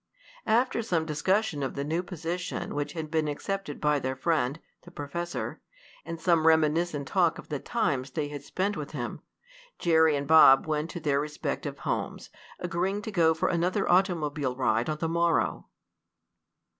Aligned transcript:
After 0.47 0.81
some 0.81 1.05
discussion 1.05 1.61
of 1.61 1.75
the 1.75 1.83
new 1.83 2.01
position 2.01 2.73
which 2.73 2.93
had 2.93 3.11
been 3.11 3.27
accepted 3.27 3.79
by 3.79 3.99
their 3.99 4.15
friend, 4.15 4.59
the 4.81 4.89
professor, 4.89 5.61
and 6.03 6.19
some 6.19 6.47
reminiscent 6.47 7.07
talk 7.07 7.37
of 7.37 7.49
the 7.49 7.59
times 7.59 8.09
they 8.09 8.27
had 8.29 8.41
spent 8.43 8.75
with 8.75 8.93
him, 8.93 9.21
Jerry 9.77 10.15
and 10.15 10.27
Bob 10.27 10.65
went 10.65 10.89
to 10.89 10.99
their 10.99 11.19
respective 11.19 11.77
homes, 11.77 12.31
agreeing 12.57 13.03
to 13.03 13.11
go 13.11 13.35
for 13.35 13.49
another 13.49 13.87
automobile 13.87 14.55
ride 14.55 14.89
on 14.89 14.97
the 14.97 15.07
morrow. 15.07 15.67